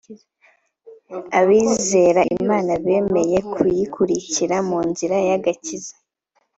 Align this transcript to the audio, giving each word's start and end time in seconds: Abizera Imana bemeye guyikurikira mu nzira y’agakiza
Abizera 1.39 2.21
Imana 2.37 2.71
bemeye 2.85 3.37
guyikurikira 3.55 4.57
mu 4.69 4.79
nzira 4.89 5.15
y’agakiza 5.27 5.95